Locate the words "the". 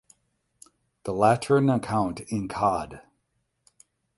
1.03-1.13